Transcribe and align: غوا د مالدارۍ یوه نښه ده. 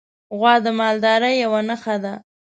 غوا 0.37 0.53
د 0.65 0.67
مالدارۍ 0.79 1.35
یوه 1.43 1.61
نښه 1.69 1.95
ده. 2.03 2.13